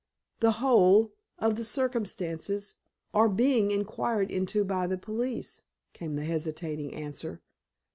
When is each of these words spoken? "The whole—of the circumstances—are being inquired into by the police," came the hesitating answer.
"The 0.39 0.53
whole—of 0.53 1.57
the 1.57 1.63
circumstances—are 1.63 3.29
being 3.29 3.69
inquired 3.69 4.31
into 4.31 4.63
by 4.65 4.87
the 4.87 4.97
police," 4.97 5.61
came 5.93 6.15
the 6.15 6.25
hesitating 6.25 6.95
answer. 6.95 7.43